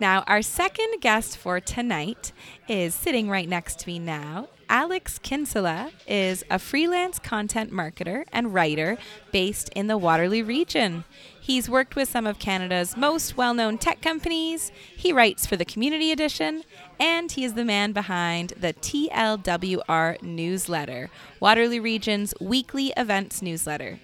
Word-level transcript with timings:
Now, 0.00 0.24
our 0.26 0.40
second 0.40 1.02
guest 1.02 1.36
for 1.36 1.60
tonight 1.60 2.32
is 2.66 2.94
sitting 2.94 3.28
right 3.28 3.46
next 3.46 3.80
to 3.80 3.86
me 3.86 3.98
now. 3.98 4.48
Alex 4.70 5.18
Kinsella 5.18 5.90
is 6.06 6.42
a 6.48 6.58
freelance 6.58 7.18
content 7.18 7.70
marketer 7.70 8.24
and 8.32 8.54
writer 8.54 8.96
based 9.30 9.68
in 9.76 9.88
the 9.88 9.98
Waterloo 9.98 10.42
region. 10.42 11.04
He's 11.38 11.68
worked 11.68 11.96
with 11.96 12.08
some 12.08 12.26
of 12.26 12.38
Canada's 12.38 12.96
most 12.96 13.36
well 13.36 13.52
known 13.52 13.76
tech 13.76 14.00
companies. 14.00 14.72
He 14.96 15.12
writes 15.12 15.44
for 15.44 15.56
the 15.56 15.66
Community 15.66 16.12
Edition, 16.12 16.62
and 16.98 17.30
he 17.30 17.44
is 17.44 17.52
the 17.52 17.64
man 17.66 17.92
behind 17.92 18.54
the 18.58 18.72
TLWR 18.72 20.22
newsletter, 20.22 21.10
Waterloo 21.40 21.82
Region's 21.82 22.32
weekly 22.40 22.94
events 22.96 23.42
newsletter. 23.42 23.98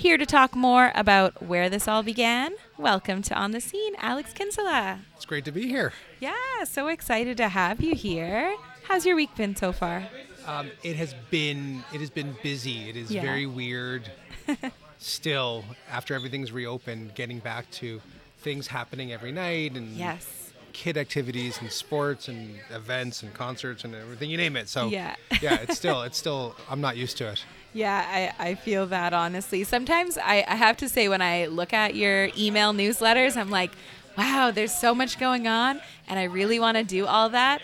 Here 0.00 0.16
to 0.16 0.24
talk 0.24 0.56
more 0.56 0.92
about 0.94 1.42
where 1.42 1.68
this 1.68 1.86
all 1.86 2.02
began, 2.02 2.54
welcome 2.78 3.20
to 3.20 3.34
On 3.34 3.50
the 3.50 3.60
Scene, 3.60 3.92
Alex 3.98 4.32
Kinsella. 4.32 5.00
It's 5.14 5.26
great 5.26 5.44
to 5.44 5.52
be 5.52 5.66
here. 5.68 5.92
Yeah, 6.20 6.32
so 6.64 6.88
excited 6.88 7.36
to 7.36 7.48
have 7.50 7.82
you 7.82 7.94
here. 7.94 8.56
How's 8.84 9.04
your 9.04 9.14
week 9.14 9.34
been 9.36 9.54
so 9.54 9.72
far? 9.72 10.08
Um, 10.46 10.70
it 10.82 10.96
has 10.96 11.14
been 11.30 11.84
it 11.92 12.00
has 12.00 12.08
been 12.08 12.34
busy. 12.42 12.88
It 12.88 12.96
is 12.96 13.10
Yeah. 13.10 13.20
very 13.20 13.44
weird. 13.44 14.10
Still, 14.98 15.66
after 15.90 16.14
everything's 16.14 16.50
reopened, 16.50 17.14
getting 17.14 17.38
back 17.38 17.70
to 17.72 18.00
things 18.38 18.68
happening 18.68 19.12
every 19.12 19.32
night 19.32 19.72
and 19.76 19.94
Yes. 19.98 20.39
Kid 20.72 20.96
activities 20.96 21.58
and 21.60 21.70
sports 21.70 22.28
and 22.28 22.54
events 22.70 23.22
and 23.22 23.32
concerts 23.34 23.84
and 23.84 23.94
everything 23.94 24.30
you 24.30 24.36
name 24.36 24.56
it. 24.56 24.68
So 24.68 24.88
Yeah. 24.88 25.14
yeah, 25.42 25.56
it's 25.62 25.76
still 25.76 26.02
it's 26.02 26.18
still 26.18 26.54
I'm 26.68 26.80
not 26.80 26.96
used 26.96 27.16
to 27.18 27.28
it. 27.30 27.44
Yeah, 27.72 28.32
I, 28.38 28.48
I 28.50 28.54
feel 28.56 28.86
that 28.88 29.12
honestly. 29.12 29.62
Sometimes 29.64 30.18
I, 30.18 30.44
I 30.48 30.56
have 30.56 30.76
to 30.78 30.88
say, 30.88 31.08
when 31.08 31.22
I 31.22 31.46
look 31.46 31.72
at 31.72 31.94
your 31.94 32.28
email 32.36 32.72
newsletters, 32.72 33.36
I'm 33.36 33.48
like, 33.50 33.70
wow, 34.18 34.50
there's 34.50 34.74
so 34.74 34.92
much 34.92 35.20
going 35.20 35.46
on, 35.46 35.80
and 36.08 36.18
I 36.18 36.24
really 36.24 36.58
want 36.58 36.78
to 36.78 36.82
do 36.82 37.06
all 37.06 37.28
that. 37.28 37.62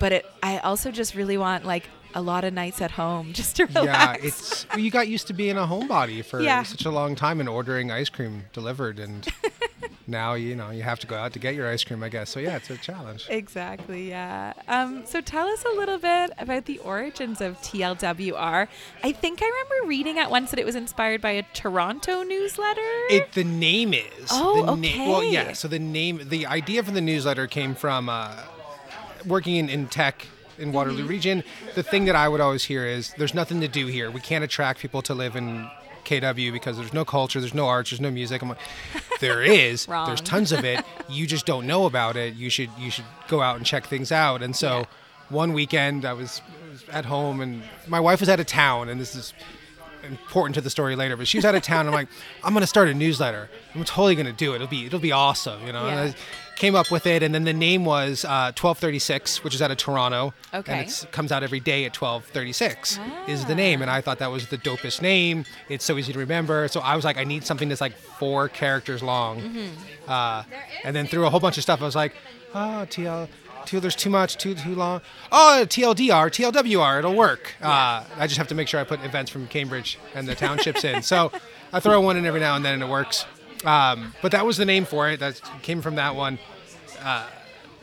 But 0.00 0.12
it, 0.12 0.26
I 0.42 0.58
also 0.58 0.90
just 0.90 1.14
really 1.14 1.38
want 1.38 1.64
like 1.64 1.88
a 2.12 2.20
lot 2.20 2.42
of 2.44 2.54
nights 2.54 2.80
at 2.80 2.90
home 2.90 3.32
just 3.40 3.54
to 3.56 3.66
relax. 3.66 3.86
Yeah, 4.20 4.26
it's 4.26 4.66
well, 4.70 4.80
you 4.80 4.90
got 4.90 5.06
used 5.06 5.28
to 5.28 5.32
being 5.32 5.56
a 5.56 5.66
homebody 5.66 6.24
for 6.24 6.40
Yeah. 6.42 6.64
such 6.64 6.84
a 6.84 6.90
long 6.90 7.14
time 7.14 7.38
and 7.38 7.48
ordering 7.48 7.92
ice 7.92 8.08
cream 8.08 8.46
delivered 8.52 8.98
and 8.98 9.28
now 10.06 10.34
you 10.34 10.54
know 10.56 10.70
you 10.70 10.82
have 10.82 10.98
to 11.00 11.06
go 11.06 11.16
out 11.16 11.32
to 11.32 11.38
get 11.38 11.54
your 11.54 11.68
ice 11.68 11.82
cream, 11.84 12.02
I 12.02 12.08
guess. 12.08 12.30
So 12.30 12.40
yeah, 12.40 12.56
it's 12.56 12.70
a 12.70 12.76
challenge. 12.76 13.26
Exactly, 13.28 14.08
yeah. 14.08 14.52
Um, 14.68 15.04
so 15.06 15.20
tell 15.20 15.46
us 15.48 15.64
a 15.64 15.70
little 15.76 15.98
bit 15.98 16.30
about 16.38 16.64
the 16.66 16.78
origins 16.78 17.40
of 17.40 17.60
TLWR. 17.62 18.68
I 19.02 19.12
think 19.12 19.40
I 19.42 19.46
remember 19.46 19.88
reading 19.88 20.18
at 20.18 20.30
once 20.30 20.50
that 20.50 20.58
it 20.60 20.66
was 20.66 20.74
inspired 20.76 21.20
by 21.20 21.30
a 21.30 21.42
Toronto 21.54 22.22
newsletter. 22.22 22.80
It 23.10 23.32
the 23.32 23.44
name 23.44 23.94
is. 23.94 24.28
Oh, 24.30 24.64
the 24.64 24.76
na- 24.76 25.08
well, 25.10 25.24
yeah. 25.24 25.52
So 25.52 25.68
the 25.68 25.78
name, 25.78 26.20
the 26.28 26.46
idea 26.46 26.82
for 26.82 26.90
the 26.90 27.00
newsletter 27.00 27.46
came 27.46 27.74
from 27.74 28.08
uh, 28.08 28.36
working 29.26 29.56
in, 29.56 29.68
in 29.68 29.86
tech 29.88 30.26
in 30.58 30.72
Waterloo 30.72 31.00
Mm-hmm. 31.00 31.08
region. 31.08 31.44
The 31.74 31.82
thing 31.82 32.06
that 32.06 32.16
I 32.16 32.28
would 32.28 32.40
always 32.40 32.64
hear 32.64 32.86
is, 32.86 33.12
"There's 33.18 33.34
nothing 33.34 33.60
to 33.60 33.68
do 33.68 33.86
here. 33.86 34.10
We 34.10 34.20
can't 34.20 34.42
attract 34.44 34.80
people 34.80 35.02
to 35.02 35.14
live 35.14 35.36
in." 35.36 35.68
KW 36.06 36.52
because 36.52 36.76
there's 36.78 36.92
no 36.94 37.04
culture, 37.04 37.40
there's 37.40 37.54
no 37.54 37.66
arts, 37.66 37.90
there's 37.90 38.00
no 38.00 38.10
music. 38.10 38.40
I'm 38.42 38.48
like, 38.48 38.58
there 39.20 39.42
is. 39.42 39.86
There's 39.86 40.20
tons 40.22 40.52
of 40.52 40.64
it. 40.64 40.82
You 41.08 41.24
just 41.28 41.46
don't 41.46 41.68
know 41.68 41.86
about 41.86 42.16
it. 42.16 42.34
You 42.34 42.50
should 42.50 42.68
you 42.78 42.90
should 42.90 43.04
go 43.28 43.40
out 43.40 43.56
and 43.56 43.64
check 43.64 43.86
things 43.86 44.10
out. 44.10 44.42
And 44.42 44.56
so, 44.56 44.78
Yeah. 44.80 44.84
one 45.28 45.52
weekend 45.52 46.04
I 46.04 46.14
was, 46.14 46.42
I 46.66 46.72
was 46.72 46.84
at 46.90 47.04
home 47.04 47.40
and 47.40 47.62
my 47.86 48.00
wife 48.00 48.18
was 48.18 48.28
out 48.28 48.40
of 48.40 48.46
town, 48.46 48.88
and 48.88 49.00
this 49.00 49.14
is 49.14 49.32
important 50.02 50.54
to 50.56 50.60
the 50.60 50.68
story 50.70 50.96
later, 50.96 51.16
but 51.16 51.28
she 51.28 51.38
was 51.38 51.44
out 51.44 51.54
of 51.54 51.62
town. 51.62 51.86
I'm 51.86 51.92
like, 51.92 52.08
I'm 52.42 52.54
gonna 52.54 52.66
start 52.66 52.88
a 52.88 52.94
newsletter. 52.94 53.48
I'm 53.74 53.84
totally 53.84 54.16
gonna 54.16 54.32
do 54.32 54.52
it. 54.52 54.56
It'll 54.56 54.66
be 54.66 54.86
it'll 54.86 54.98
be 54.98 55.12
awesome, 55.12 55.64
you 55.66 55.72
know. 55.72 55.86
Yeah. 55.86 56.12
Came 56.56 56.74
up 56.74 56.90
with 56.90 57.06
it, 57.06 57.22
and 57.22 57.34
then 57.34 57.44
the 57.44 57.52
name 57.52 57.84
was 57.84 58.24
uh, 58.24 58.50
1236, 58.56 59.44
which 59.44 59.54
is 59.54 59.60
out 59.60 59.70
of 59.70 59.76
Toronto. 59.76 60.32
Okay. 60.54 60.72
And 60.72 60.88
it 60.88 61.06
comes 61.12 61.30
out 61.30 61.42
every 61.42 61.60
day 61.60 61.84
at 61.84 61.94
1236 61.94 62.98
is 63.28 63.44
the 63.44 63.54
name, 63.54 63.82
and 63.82 63.90
I 63.90 64.00
thought 64.00 64.18
that 64.20 64.30
was 64.30 64.48
the 64.48 64.56
dopest 64.56 65.02
name. 65.02 65.44
It's 65.68 65.84
so 65.84 65.98
easy 65.98 66.14
to 66.14 66.18
remember. 66.18 66.66
So 66.68 66.80
I 66.80 66.96
was 66.96 67.04
like, 67.04 67.18
I 67.18 67.24
need 67.24 67.44
something 67.44 67.68
that's 67.68 67.82
like 67.82 67.94
four 67.94 68.48
characters 68.48 69.02
long. 69.02 69.42
Mm-hmm. 69.42 70.10
Uh, 70.10 70.44
and 70.82 70.96
then 70.96 71.06
through 71.06 71.26
a 71.26 71.30
whole 71.30 71.40
bunch 71.40 71.58
of 71.58 71.62
stuff, 71.62 71.82
I 71.82 71.84
was 71.84 71.96
like, 71.96 72.14
oh, 72.54 72.86
TL. 72.88 73.28
Too, 73.66 73.80
there's 73.80 73.96
too 73.96 74.10
much, 74.10 74.36
too 74.38 74.54
too 74.54 74.76
long. 74.76 75.00
Oh, 75.32 75.64
TLDR, 75.66 76.30
TLWR, 76.30 77.00
it'll 77.00 77.14
work. 77.16 77.54
Uh, 77.60 78.04
I 78.16 78.26
just 78.28 78.38
have 78.38 78.48
to 78.48 78.54
make 78.54 78.68
sure 78.68 78.80
I 78.80 78.84
put 78.84 79.04
events 79.04 79.30
from 79.30 79.48
Cambridge 79.48 79.98
and 80.14 80.26
the 80.28 80.36
townships 80.36 80.84
in. 80.84 81.02
So 81.02 81.32
I 81.72 81.80
throw 81.80 82.00
one 82.00 82.16
in 82.16 82.24
every 82.24 82.40
now 82.40 82.54
and 82.56 82.64
then, 82.64 82.74
and 82.74 82.82
it 82.84 82.88
works. 82.88 83.26
Um, 83.64 84.14
but 84.22 84.32
that 84.32 84.46
was 84.46 84.56
the 84.56 84.64
name 84.64 84.84
for 84.84 85.10
it. 85.10 85.18
That 85.18 85.40
came 85.62 85.82
from 85.82 85.96
that 85.96 86.14
one. 86.14 86.38
Uh, 87.02 87.26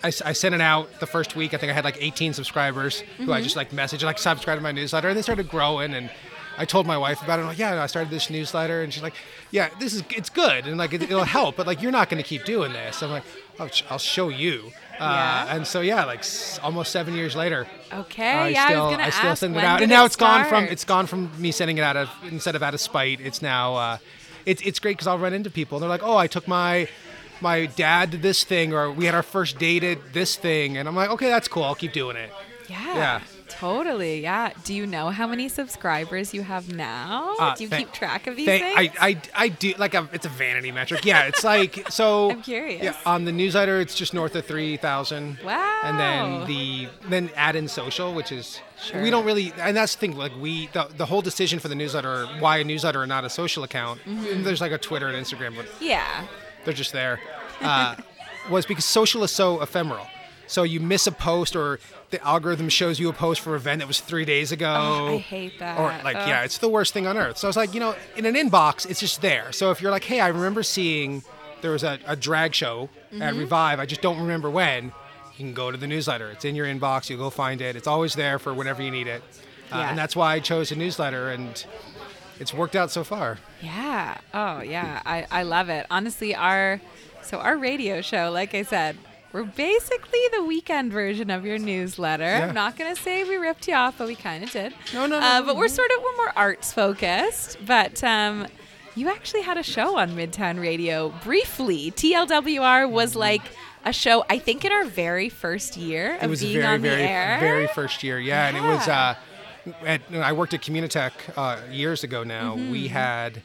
I, 0.03 0.07
I 0.07 0.33
sent 0.33 0.53
it 0.53 0.59
out 0.61 0.99
the 0.99 1.07
first 1.07 1.35
week. 1.35 1.53
I 1.53 1.57
think 1.57 1.71
I 1.71 1.75
had 1.75 1.85
like 1.85 1.97
18 1.99 2.33
subscribers 2.33 2.99
who 3.17 3.31
I 3.31 3.41
just 3.41 3.55
like 3.55 3.71
messaged, 3.71 4.03
like 4.03 4.17
subscribe 4.19 4.57
to 4.57 4.61
my 4.63 4.73
newsletter, 4.73 5.07
and 5.07 5.17
they 5.17 5.21
started 5.21 5.47
growing. 5.47 5.93
And 5.93 6.09
I 6.57 6.65
told 6.65 6.85
my 6.85 6.97
wife 6.97 7.21
about 7.23 7.39
it. 7.39 7.43
I'm 7.43 7.47
like, 7.47 7.57
yeah, 7.57 7.81
I 7.81 7.87
started 7.87 8.11
this 8.11 8.29
newsletter, 8.29 8.81
and 8.83 8.93
she's 8.93 9.01
like, 9.01 9.13
yeah, 9.51 9.69
this 9.79 9.93
is 9.93 10.03
it's 10.09 10.29
good, 10.29 10.67
and 10.67 10.77
like 10.77 10.91
it, 10.93 11.03
it'll 11.03 11.23
help, 11.23 11.55
but 11.55 11.65
like 11.67 11.81
you're 11.81 11.91
not 11.91 12.09
going 12.09 12.21
to 12.21 12.27
keep 12.27 12.43
doing 12.43 12.73
this. 12.73 13.01
I'm 13.01 13.11
like, 13.11 13.23
I'll, 13.59 13.69
sh- 13.69 13.83
I'll 13.89 13.97
show 13.97 14.27
you. 14.27 14.71
Uh, 14.99 15.03
Yeah. 15.47 15.55
And 15.55 15.65
so 15.65 15.79
yeah, 15.79 16.03
like 16.03 16.19
s- 16.19 16.59
almost 16.61 16.91
seven 16.91 17.13
years 17.13 17.33
later, 17.35 17.65
okay, 17.93 18.29
I 18.33 18.47
yeah, 18.49 18.65
still 18.67 18.81
I 18.83 18.87
was 18.87 18.97
gonna 18.97 19.11
still 19.11 19.29
ask 19.29 19.39
send 19.39 19.55
it 19.55 19.63
out, 19.63 19.81
and 19.83 19.89
now 19.89 20.03
it 20.03 20.07
it's 20.07 20.15
gone 20.17 20.41
from 20.49 20.63
it's 20.65 20.83
gone 20.85 21.07
from 21.07 21.31
me 21.41 21.51
sending 21.53 21.77
it 21.77 21.81
out 21.81 21.95
of 21.97 22.09
instead 22.29 22.55
of 22.55 22.61
out 22.61 22.73
of 22.73 22.81
spite. 22.81 23.21
It's 23.21 23.41
now 23.41 23.75
uh, 23.75 23.97
it's 24.45 24.61
it's 24.63 24.79
great 24.79 24.97
because 24.97 25.07
I'll 25.07 25.17
run 25.17 25.33
into 25.33 25.49
people 25.49 25.77
and 25.77 25.83
they're 25.83 25.89
like, 25.89 26.03
oh, 26.03 26.17
I 26.17 26.27
took 26.27 26.45
my 26.47 26.87
my 27.43 27.67
dad 27.67 28.11
to 28.13 28.17
this 28.17 28.43
thing, 28.43 28.73
or 28.73 28.91
we 28.91 29.05
had 29.05 29.13
our 29.13 29.21
first 29.23 29.59
date 29.59 29.83
at 29.83 30.13
this 30.13 30.35
thing, 30.35 30.77
and 30.77 30.87
I'm 30.87 30.95
like, 30.95 31.09
okay, 31.11 31.27
that's 31.29 31.47
cool. 31.47 31.63
I'll 31.63 31.75
keep 31.75 31.93
doing 31.93 32.15
it. 32.17 32.31
Yeah. 32.67 32.95
Yeah. 32.95 33.21
Totally. 33.49 34.21
Yeah. 34.21 34.51
Do 34.63 34.73
you 34.73 34.87
know 34.87 35.09
how 35.09 35.27
many 35.27 35.47
subscribers 35.47 36.33
you 36.33 36.41
have 36.41 36.73
now? 36.73 37.35
Uh, 37.39 37.53
do 37.55 37.63
you 37.63 37.69
thank- 37.69 37.87
keep 37.87 37.93
track 37.93 38.25
of 38.25 38.35
these 38.35 38.47
Thank- 38.47 38.63
things? 38.63 38.97
I, 38.99 39.07
I, 39.09 39.21
I 39.35 39.47
do 39.49 39.73
like 39.77 39.93
a, 39.93 40.09
it's 40.11 40.25
a 40.25 40.29
vanity 40.29 40.71
metric. 40.71 41.05
Yeah, 41.05 41.25
it's 41.25 41.43
like 41.43 41.85
so. 41.91 42.31
I'm 42.31 42.41
curious. 42.41 42.83
Yeah, 42.83 42.95
on 43.05 43.25
the 43.25 43.31
newsletter, 43.31 43.79
it's 43.79 43.93
just 43.95 44.13
north 44.13 44.35
of 44.35 44.45
three 44.45 44.77
thousand. 44.77 45.37
Wow. 45.43 45.81
And 45.83 45.99
then 45.99 46.47
the 46.47 46.87
then 47.09 47.29
add 47.35 47.55
in 47.55 47.67
social, 47.67 48.13
which 48.13 48.31
is 48.31 48.59
Sure. 48.83 49.01
we 49.01 49.09
don't 49.09 49.23
really, 49.25 49.53
and 49.59 49.77
that's 49.77 49.93
the 49.95 49.99
thing. 49.99 50.17
Like 50.17 50.33
we 50.39 50.67
the, 50.73 50.89
the 50.97 51.05
whole 51.05 51.21
decision 51.21 51.59
for 51.59 51.67
the 51.67 51.75
newsletter, 51.75 52.25
why 52.39 52.57
a 52.57 52.63
newsletter 52.63 53.03
and 53.03 53.09
not 53.09 53.23
a 53.23 53.29
social 53.29 53.63
account. 53.63 54.01
Mm-hmm. 54.05 54.43
There's 54.43 54.61
like 54.61 54.71
a 54.71 54.77
Twitter 54.79 55.07
and 55.07 55.15
Instagram, 55.25 55.55
but 55.55 55.67
yeah. 55.79 56.25
they're 56.65 56.73
just 56.73 56.91
there. 56.91 57.19
Uh, 57.61 57.95
was 58.49 58.65
because 58.65 58.85
social 58.85 59.23
is 59.23 59.31
so 59.31 59.61
ephemeral. 59.61 60.05
So 60.47 60.63
you 60.63 60.79
miss 60.81 61.07
a 61.07 61.11
post, 61.11 61.55
or 61.55 61.79
the 62.09 62.21
algorithm 62.25 62.67
shows 62.69 62.99
you 62.99 63.09
a 63.09 63.13
post 63.13 63.39
for 63.41 63.51
an 63.51 63.61
event 63.61 63.79
that 63.79 63.87
was 63.87 64.01
three 64.01 64.25
days 64.25 64.51
ago. 64.51 64.71
Oh, 64.77 65.13
I 65.15 65.17
hate 65.17 65.57
that. 65.59 65.79
Or 65.79 65.87
like, 66.03 66.17
Ugh. 66.17 66.27
yeah, 66.27 66.43
it's 66.43 66.57
the 66.57 66.67
worst 66.67 66.93
thing 66.93 67.07
on 67.07 67.17
earth. 67.17 67.37
So 67.37 67.47
I 67.47 67.49
was 67.49 67.55
like, 67.57 67.73
you 67.73 67.79
know, 67.79 67.95
in 68.17 68.25
an 68.25 68.35
inbox, 68.35 68.87
it's 68.89 68.99
just 68.99 69.21
there. 69.21 69.51
So 69.51 69.71
if 69.71 69.81
you're 69.81 69.91
like, 69.91 70.03
hey, 70.03 70.19
I 70.19 70.27
remember 70.27 70.61
seeing 70.61 71.23
there 71.61 71.71
was 71.71 71.83
a, 71.83 71.97
a 72.05 72.15
drag 72.15 72.53
show 72.53 72.89
Mm-hmm. 73.13 73.21
at 73.21 73.35
Revive, 73.35 73.79
I 73.79 73.85
just 73.85 74.01
don't 74.01 74.19
remember 74.19 74.49
when. 74.49 74.85
You 74.85 74.91
can 75.37 75.53
go 75.53 75.69
to 75.71 75.77
the 75.77 75.85
newsletter. 75.87 76.29
It's 76.31 76.45
in 76.45 76.55
your 76.55 76.65
inbox. 76.65 77.09
You 77.11 77.17
go 77.17 77.29
find 77.29 77.61
it. 77.61 77.75
It's 77.75 77.85
always 77.87 78.15
there 78.15 78.39
for 78.39 78.53
whenever 78.55 78.81
you 78.81 78.89
need 78.91 79.05
it. 79.07 79.21
Uh, 79.71 79.77
Yeah. 79.77 79.89
And 79.89 79.97
that's 79.97 80.15
why 80.15 80.33
I 80.33 80.39
chose 80.39 80.71
a 80.71 80.75
newsletter, 80.75 81.29
and 81.29 81.63
it's 82.39 82.53
worked 82.53 82.75
out 82.75 82.91
so 82.91 83.03
far. 83.03 83.37
Yeah. 83.61 84.17
Oh, 84.33 84.61
yeah. 84.61 85.01
I, 85.05 85.25
I 85.31 85.43
love 85.43 85.69
it. 85.69 85.85
Honestly, 85.91 86.35
our 86.35 86.81
so 87.21 87.39
our 87.39 87.57
radio 87.57 88.01
show, 88.01 88.31
like 88.31 88.53
I 88.53 88.63
said, 88.63 88.97
we're 89.31 89.43
basically 89.43 90.19
the 90.35 90.43
weekend 90.43 90.91
version 90.91 91.29
of 91.31 91.45
your 91.45 91.57
newsletter. 91.57 92.23
Yeah. 92.23 92.47
I'm 92.47 92.53
not 92.53 92.77
gonna 92.77 92.95
say 92.95 93.23
we 93.23 93.37
ripped 93.37 93.67
you 93.67 93.73
off, 93.75 93.97
but 93.97 94.07
we 94.07 94.15
kind 94.15 94.43
of 94.43 94.51
did. 94.51 94.73
No, 94.93 95.05
no, 95.07 95.19
no, 95.19 95.25
Uh, 95.25 95.39
no, 95.39 95.45
but 95.45 95.55
we're 95.55 95.63
no. 95.67 95.73
sort 95.73 95.89
of 95.97 96.03
we're 96.03 96.15
more 96.17 96.33
arts 96.35 96.71
focused. 96.73 97.57
But 97.65 98.03
um, 98.03 98.47
you 98.95 99.09
actually 99.09 99.41
had 99.41 99.57
a 99.57 99.63
show 99.63 99.97
on 99.97 100.11
Midtown 100.11 100.59
Radio 100.61 101.09
briefly. 101.23 101.91
TLWR 101.91 102.89
was 102.89 103.15
like 103.15 103.41
a 103.85 103.91
show. 103.93 104.23
I 104.29 104.37
think 104.37 104.65
in 104.65 104.71
our 104.71 104.85
very 104.85 105.29
first 105.29 105.77
year 105.77 106.15
of 106.17 106.23
it 106.23 106.29
was 106.29 106.41
being 106.41 106.61
very, 106.61 106.65
on 106.75 106.81
the 106.81 106.89
very, 106.89 107.01
air. 107.03 107.37
very 107.39 107.67
first 107.67 108.03
year. 108.03 108.19
Yeah, 108.19 108.47
and 108.47 108.57
it 108.57 108.61
was. 108.61 108.87
Uh, 108.87 109.15
at, 109.85 110.01
I 110.13 110.31
worked 110.33 110.53
at 110.53 110.61
Communitech 110.61 111.11
uh, 111.37 111.59
years 111.71 112.03
ago. 112.03 112.23
Now 112.23 112.55
Mm-hmm. 112.55 112.71
we 112.71 112.87
had 112.89 113.41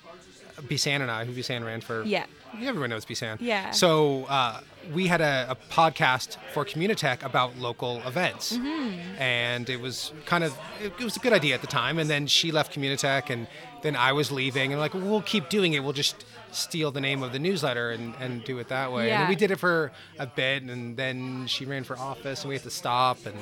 Bisan 0.68 1.02
and 1.02 1.10
I, 1.10 1.24
who 1.24 1.32
Bisan 1.32 1.64
ran 1.64 1.80
for. 1.80 2.02
Yeah. 2.04 2.26
Everyone 2.62 2.90
knows 2.90 3.04
Bisan. 3.04 3.38
Yeah. 3.40 3.70
So 3.72 4.24
uh, 4.24 4.60
we 4.94 5.06
had 5.06 5.20
a, 5.20 5.46
a 5.50 5.56
podcast 5.72 6.38
for 6.54 6.64
Communitech 6.64 7.22
about 7.22 7.56
local 7.58 7.98
events, 8.06 8.56
Mm-hmm. 8.56 9.20
and 9.20 9.68
it 9.68 9.80
was 9.80 10.12
kind 10.24 10.42
of 10.44 10.56
it, 10.82 10.92
it 10.98 11.04
was 11.04 11.16
a 11.16 11.20
good 11.20 11.32
idea 11.34 11.54
at 11.54 11.60
the 11.60 11.66
time. 11.66 11.98
And 11.98 12.08
then 12.08 12.26
she 12.26 12.50
left 12.50 12.74
Communitech, 12.74 13.28
and 13.30 13.46
then 13.82 13.94
I 13.96 14.12
was 14.12 14.32
leaving, 14.32 14.72
and 14.72 14.80
like 14.80 14.94
we'll 14.94 15.22
keep 15.22 15.48
doing 15.50 15.74
it. 15.74 15.84
We'll 15.84 15.92
just 15.92 16.24
steal 16.50 16.90
the 16.90 17.00
name 17.00 17.22
of 17.22 17.32
the 17.32 17.38
newsletter 17.38 17.90
and, 17.90 18.14
and 18.20 18.44
do 18.44 18.58
it 18.58 18.68
that 18.68 18.92
way. 18.92 19.08
Yeah. 19.08 19.20
And 19.20 19.28
we 19.28 19.36
did 19.36 19.50
it 19.50 19.58
for 19.58 19.92
a 20.18 20.26
bit, 20.26 20.62
and 20.62 20.96
then 20.96 21.46
she 21.46 21.64
ran 21.64 21.84
for 21.84 21.96
office, 21.98 22.42
and 22.42 22.48
we 22.48 22.54
had 22.54 22.62
to 22.64 22.70
stop, 22.70 23.24
and 23.26 23.36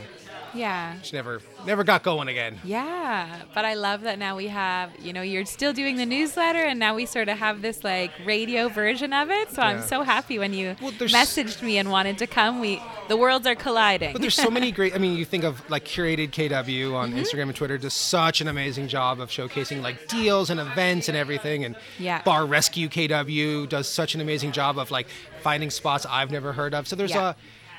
Yeah. 0.54 1.00
she 1.02 1.14
never 1.16 1.40
never 1.66 1.84
got 1.84 2.02
going 2.02 2.28
again. 2.28 2.58
Yeah, 2.64 3.42
but 3.54 3.64
I 3.64 3.74
love 3.74 4.02
that 4.02 4.18
now 4.18 4.36
we 4.36 4.46
have, 4.48 4.90
you 5.00 5.12
know, 5.12 5.20
you're 5.22 5.44
still 5.44 5.72
doing 5.72 5.96
the 5.96 6.06
newsletter 6.06 6.62
and 6.62 6.78
now 6.78 6.94
we 6.94 7.04
sort 7.06 7.28
of 7.28 7.38
have 7.38 7.60
this 7.60 7.82
like 7.84 8.12
radio 8.24 8.68
version 8.68 9.12
of 9.12 9.30
it. 9.30 9.50
So 9.50 9.60
I'm 9.62 9.82
so 9.82 10.02
happy 10.04 10.38
when 10.38 10.52
you 10.54 10.76
Well, 10.80 10.92
messaged 10.92 11.60
me 11.62 11.76
and 11.78 11.90
wanted 11.90 12.18
to 12.18 12.26
come. 12.28 12.60
We 12.60 12.80
the 13.08 13.16
worlds 13.16 13.46
are 13.46 13.54
colliding. 13.56 14.12
But 14.12 14.22
there's 14.22 14.34
so 14.36 14.48
many 14.50 14.70
great. 14.78 14.94
I 14.94 14.98
mean, 14.98 15.16
you 15.18 15.24
think 15.24 15.42
of 15.44 15.68
like 15.68 15.84
curated 15.84 16.30
KW 16.30 16.94
on 16.94 17.10
Mm-hmm. 17.10 17.18
Instagram 17.18 17.42
and 17.42 17.54
Twitter 17.56 17.78
does 17.78 17.94
such 17.94 18.40
an 18.40 18.48
amazing 18.48 18.86
job 18.88 19.20
of 19.20 19.28
showcasing 19.30 19.82
like 19.82 20.06
deals 20.08 20.48
and 20.50 20.58
events 20.60 21.08
and 21.08 21.16
everything. 21.16 21.64
And 21.64 21.74
Yeah. 21.98 22.22
Bar 22.22 22.46
Rescue 22.46 22.88
KW 22.96 23.69
does 23.69 23.88
such 23.88 24.14
an 24.14 24.20
amazing 24.20 24.52
job 24.52 24.78
of 24.78 24.90
like 24.90 25.06
finding 25.43 25.70
spots 25.70 26.06
I've 26.08 26.31
never 26.31 26.52
heard 26.52 26.75
of. 26.75 26.88
So 26.88 26.96
there's 26.96 27.10
Yeah. 27.12 27.31
a. 27.31 27.34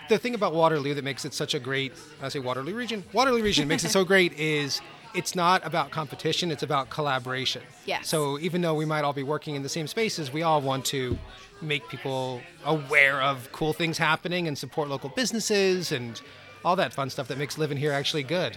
The 0.09 0.17
thing 0.17 0.35
about 0.35 0.53
Waterloo 0.53 0.93
that 0.93 1.03
makes 1.03 1.25
it 1.25 1.33
such 1.33 1.53
a 1.53 1.59
great, 1.59 1.91
I 2.21 2.29
say 2.29 2.39
Waterloo 2.39 2.73
region, 2.73 3.03
Waterloo 3.11 3.43
region 3.43 3.67
makes 3.67 3.83
it 3.83 3.89
so 3.91 4.05
great 4.13 4.31
is 4.39 4.79
it's 5.13 5.35
not 5.35 5.65
about 5.65 5.91
competition, 5.91 6.49
it's 6.49 6.63
about 6.63 6.89
collaboration. 6.89 7.61
Yes. 7.85 8.07
So 8.07 8.39
even 8.39 8.61
though 8.61 8.73
we 8.75 8.85
might 8.85 9.01
all 9.03 9.11
be 9.11 9.23
working 9.23 9.55
in 9.55 9.63
the 9.63 9.69
same 9.69 9.85
spaces, 9.87 10.31
we 10.31 10.43
all 10.43 10.61
want 10.61 10.85
to 10.85 11.17
make 11.61 11.89
people 11.89 12.41
aware 12.63 13.21
of 13.21 13.51
cool 13.51 13.73
things 13.73 13.97
happening 13.97 14.47
and 14.47 14.57
support 14.57 14.87
local 14.87 15.09
businesses 15.09 15.91
and 15.91 16.21
all 16.63 16.77
that 16.77 16.93
fun 16.93 17.09
stuff 17.09 17.27
that 17.27 17.37
makes 17.37 17.57
living 17.57 17.77
here 17.77 17.91
actually 17.91 18.23
good. 18.23 18.55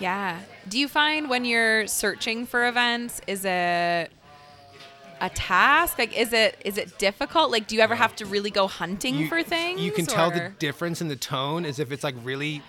Yeah. 0.00 0.40
Do 0.68 0.80
you 0.80 0.88
find 0.88 1.28
when 1.30 1.44
you're 1.44 1.86
searching 1.86 2.44
for 2.46 2.66
events, 2.66 3.20
is 3.28 3.44
it 3.44 4.10
a 5.20 5.30
task? 5.30 5.98
Like, 5.98 6.16
is 6.16 6.32
it 6.32 6.56
is 6.64 6.78
it 6.78 6.98
difficult? 6.98 7.50
Like, 7.50 7.66
do 7.66 7.74
you 7.76 7.80
ever 7.82 7.94
have 7.94 8.14
to 8.16 8.26
really 8.26 8.50
go 8.50 8.66
hunting 8.66 9.28
for 9.28 9.42
things? 9.42 9.80
You 9.80 9.92
can 9.92 10.06
tell 10.06 10.30
the 10.30 10.52
difference 10.58 11.00
in 11.00 11.08
the 11.08 11.16
tone 11.16 11.64
as 11.64 11.78
if 11.78 11.92
it's 11.92 12.04
like 12.04 12.14
really. 12.22 12.62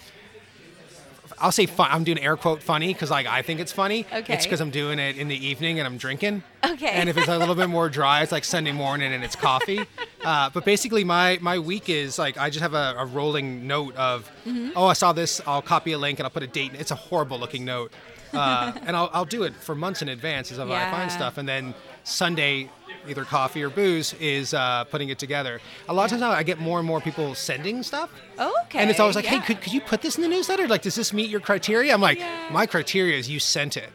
I'll 1.42 1.54
say 1.54 1.68
fun. 1.68 1.88
I'm 1.90 2.04
doing 2.04 2.20
air 2.20 2.36
quote 2.36 2.62
funny 2.62 2.92
because 2.92 3.10
like 3.10 3.26
I 3.26 3.42
think 3.44 3.62
it's 3.62 3.72
funny. 3.72 4.06
Okay. 4.12 4.34
It's 4.34 4.46
because 4.46 4.60
I'm 4.60 4.72
doing 4.72 5.00
it 5.00 5.16
in 5.18 5.30
the 5.30 5.48
evening 5.48 5.80
and 5.80 5.88
I'm 5.88 5.98
drinking. 5.98 6.44
Okay. 6.66 6.88
And 6.90 7.08
if 7.08 7.18
it's 7.18 7.30
a 7.30 7.38
little 7.38 7.56
bit 7.56 7.70
more 7.70 7.88
dry, 7.88 8.24
it's 8.24 8.34
like 8.34 8.44
Sunday 8.44 8.74
morning 8.74 9.14
and 9.14 9.24
it's 9.24 9.38
coffee. 9.38 9.80
uh, 10.26 10.50
but 10.50 10.66
basically, 10.66 11.06
my 11.06 11.38
my 11.40 11.58
week 11.58 11.88
is 11.88 12.20
like 12.20 12.38
I 12.38 12.50
just 12.50 12.62
have 12.62 12.74
a, 12.74 12.96
a 12.98 13.06
rolling 13.06 13.68
note 13.68 13.96
of, 13.96 14.30
Mm-hmm. 14.46 14.72
oh, 14.76 14.88
I 14.88 14.94
saw 14.94 15.14
this. 15.14 15.40
I'll 15.48 15.62
copy 15.62 15.94
a 15.94 15.98
link 15.98 16.20
and 16.20 16.26
I'll 16.26 16.30
put 16.32 16.44
a 16.44 16.48
date. 16.48 16.72
It's 16.74 16.92
a 16.92 16.96
horrible 16.96 17.40
looking 17.40 17.64
note. 17.64 17.94
Uh, 18.34 18.74
and 18.86 18.96
I'll, 18.96 19.10
I'll 19.14 19.26
do 19.26 19.44
it 19.44 19.54
for 19.56 19.76
months 19.76 20.02
in 20.02 20.10
advance 20.10 20.52
as 20.52 20.60
I 20.60 20.66
Yeah. 20.66 20.92
find 20.92 21.12
stuff. 21.12 21.38
And 21.38 21.48
then 21.48 21.74
Sunday, 22.04 22.70
either 23.08 23.24
coffee 23.26 23.64
or 23.64 23.70
booze 23.70 24.14
is 24.20 24.54
uh, 24.54 24.84
putting 24.86 25.10
it 25.10 25.18
together. 25.20 25.60
A 25.88 25.94
lot 25.94 26.06
of 26.06 26.10
times 26.12 26.22
now, 26.22 26.32
I 26.32 26.44
get 26.44 26.60
more 26.60 26.80
and 26.80 26.88
more 26.88 27.02
people 27.02 27.34
sending 27.36 27.82
stuff. 27.84 28.12
Okay. 28.40 28.80
And 28.80 28.90
it's 28.90 29.00
always 29.00 29.16
like, 29.16 29.26
yeah. 29.26 29.40
hey, 29.40 29.46
could, 29.46 29.62
could 29.62 29.74
you 29.74 29.82
put 29.82 30.02
this 30.02 30.16
in 30.18 30.22
the 30.22 30.28
newsletter? 30.30 30.68
Like, 30.68 30.82
does 30.82 30.96
this 30.96 31.14
meet 31.14 31.30
your 31.30 31.40
criteria? 31.40 31.94
I'm 31.94 32.02
like, 32.02 32.20
Yeah. 32.20 32.50
my 32.52 32.66
criteria 32.66 33.18
is 33.18 33.30
you 33.30 33.40
sent 33.40 33.78
it. 33.78 33.90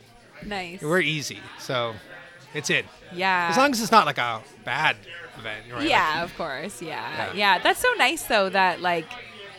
nice. 0.45 0.83
We're 0.83 1.01
easy. 1.01 1.39
So 1.59 1.95
it's 2.55 2.71
it. 2.71 2.87
yeah. 3.13 3.49
As 3.51 3.57
long 3.57 3.71
as 3.73 3.81
it's 3.81 3.93
not 3.93 4.07
like 4.07 4.19
a 4.19 4.43
bad 4.65 4.97
event. 5.39 5.65
Right? 5.73 5.89
yeah, 5.89 6.15
Like, 6.21 6.25
of 6.31 6.37
course. 6.37 6.83
Yeah. 6.83 6.89
Yeah. 7.17 7.33
yeah. 7.35 7.59
That's 7.59 7.81
so 7.81 7.93
nice 7.99 8.23
though 8.25 8.49
that 8.51 8.81
like 8.81 9.07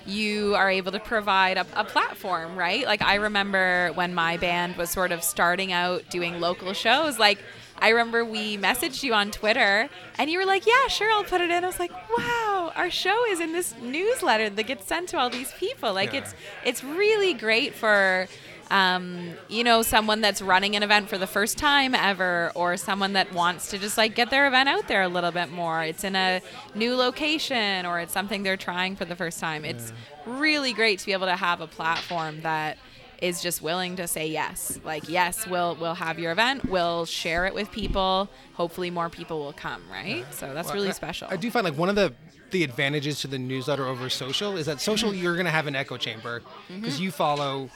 you 0.08 0.56
are 0.56 0.70
able 0.70 0.92
to 0.92 1.00
provide 1.00 1.58
a, 1.58 1.66
a 1.76 1.84
platform, 1.84 2.56
right? 2.56 2.86
Like 2.86 3.02
I 3.02 3.16
remember 3.16 3.92
when 3.96 4.14
my 4.14 4.38
band 4.38 4.76
was 4.78 4.90
sort 4.90 5.12
of 5.12 5.24
starting 5.24 5.72
out 5.72 6.10
doing 6.10 6.40
local 6.40 6.74
shows, 6.74 7.18
like 7.20 7.40
I 7.80 7.90
remember 7.90 8.24
we 8.24 8.58
messaged 8.58 9.04
you 9.04 9.14
on 9.14 9.32
Twitter 9.32 9.90
and 10.18 10.30
you 10.30 10.38
were 10.40 10.46
like, 10.46 10.66
"Yeah, 10.66 10.88
sure, 10.88 11.12
I'll 11.12 11.24
put 11.26 11.42
it 11.42 11.52
in." 11.52 11.64
I 11.64 11.68
was 11.68 11.80
like, 11.80 11.92
"Wow, 12.18 12.72
our 12.76 12.90
show 12.90 13.26
is 13.26 13.40
in 13.42 13.52
this 13.52 13.74
newsletter 13.82 14.50
that 14.50 14.64
gets 14.64 14.88
sent 14.88 15.10
to 15.10 15.18
all 15.18 15.30
these 15.30 15.52
people." 15.54 15.94
Like 15.94 16.14
Yeah. 16.14 16.20
it's 16.22 16.36
it's 16.64 16.84
really 16.84 17.34
great 17.34 17.74
for 17.76 18.28
um, 18.72 19.34
you 19.48 19.64
know, 19.64 19.82
someone 19.82 20.22
that's 20.22 20.42
running 20.42 20.76
an 20.76 20.84
event 20.84 21.10
for 21.10 21.18
the 21.18 21.28
first 21.28 21.58
time 21.58 21.94
ever, 21.96 22.52
or 22.56 22.78
someone 22.78 23.14
that 23.14 23.34
wants 23.34 23.70
to 23.72 23.78
just 23.78 23.98
like 23.98 24.16
get 24.16 24.30
their 24.30 24.48
event 24.48 24.70
out 24.70 24.88
there 24.88 25.04
a 25.04 25.08
little 25.08 25.32
bit 25.32 25.52
more. 25.52 25.84
It's 25.84 26.04
in 26.04 26.16
a 26.16 26.42
new 26.74 26.96
location, 26.96 27.86
or 27.86 28.00
it's 28.00 28.14
something 28.14 28.44
they're 28.44 28.58
trying 28.58 28.96
for 28.96 29.06
the 29.06 29.16
first 29.16 29.40
time. 29.40 29.66
It's 29.66 29.94
really 30.26 30.74
great 30.74 31.00
to 31.00 31.06
be 31.06 31.14
able 31.14 31.28
to 31.28 31.36
have 31.36 31.62
a 31.62 31.68
platform 31.68 32.42
that 32.42 32.78
is 33.22 33.42
just 33.42 33.62
willing 33.62 33.96
to 33.96 34.08
say 34.08 34.28
yes. 34.28 34.80
Like, 34.84 35.08
yes, 35.08 35.48
we'll 35.48 35.76
we'll 35.76 35.96
have 35.96 36.20
your 36.20 36.32
event. 36.32 36.66
We'll 36.70 37.06
share 37.06 37.46
it 37.46 37.54
with 37.54 37.72
people. 37.72 38.30
Hopefully, 38.56 38.90
more 38.92 39.10
people 39.10 39.40
will 39.40 39.54
come. 39.54 39.82
Right. 39.92 40.26
So 40.32 40.54
that's 40.54 40.68
Well, 40.68 40.76
really 40.76 40.90
I- 40.90 40.94
special. 40.94 41.28
I 41.32 41.38
do 41.38 41.50
find 41.52 41.64
like 41.64 41.78
one 41.78 41.90
of 41.90 41.96
the 41.96 42.14
the 42.52 42.64
advantages 42.64 43.20
to 43.22 43.28
the 43.28 43.40
newsletter 43.40 43.86
over 43.88 44.08
social 44.10 44.56
is 44.56 44.68
that 44.68 44.80
social 44.80 45.10
Mm-hmm. 45.12 45.22
you're 45.22 45.34
going 45.34 45.46
to 45.48 45.52
have 45.52 45.66
an 45.68 45.76
echo 45.76 45.98
chamber 45.98 46.42
because 46.70 47.02
you 47.02 47.12
follow 47.12 47.70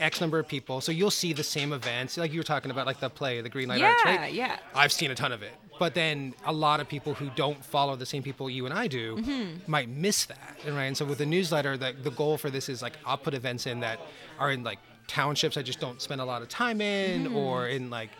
X 0.00 0.20
number 0.20 0.38
of 0.38 0.46
people, 0.48 0.80
so 0.80 0.92
you'll 0.92 1.10
see 1.10 1.32
the 1.32 1.42
same 1.44 1.72
events. 1.72 2.16
Like 2.16 2.32
you 2.32 2.40
were 2.40 2.44
talking 2.44 2.70
about, 2.70 2.86
like 2.86 3.00
the 3.00 3.10
play, 3.10 3.40
the 3.40 3.48
Green 3.48 3.68
Light 3.68 3.82
Arts, 3.82 4.02
Yeah, 4.04 4.16
right? 4.16 4.32
yeah. 4.32 4.58
I've 4.74 4.92
seen 4.92 5.10
a 5.10 5.14
ton 5.14 5.32
of 5.32 5.42
it, 5.42 5.52
but 5.78 5.94
then 5.94 6.34
a 6.44 6.52
lot 6.52 6.80
of 6.80 6.88
people 6.88 7.14
who 7.14 7.30
don't 7.36 7.64
follow 7.64 7.96
the 7.96 8.06
same 8.06 8.22
people 8.22 8.48
you 8.50 8.64
and 8.66 8.74
I 8.74 8.86
do 8.86 9.16
Mm-hmm. 9.16 9.70
might 9.70 9.88
miss 9.88 10.24
that, 10.26 10.56
and 10.66 10.76
right? 10.76 10.84
And 10.84 10.96
so 10.96 11.04
with 11.04 11.18
the 11.18 11.26
newsletter, 11.26 11.76
the 11.76 11.94
the 12.02 12.10
goal 12.10 12.36
for 12.38 12.50
this 12.50 12.68
is 12.68 12.82
like 12.82 12.94
I'll 13.04 13.18
put 13.18 13.34
events 13.34 13.66
in 13.66 13.80
that 13.80 13.98
are 14.38 14.50
in 14.50 14.62
like 14.64 14.78
townships 15.06 15.56
I 15.56 15.62
just 15.62 15.80
don't 15.80 16.02
spend 16.02 16.20
a 16.20 16.24
lot 16.24 16.42
of 16.42 16.48
time 16.48 16.80
in, 16.80 17.24
Mm-hmm. 17.26 17.36
or 17.36 17.68
in 17.68 17.90
like 17.90 18.10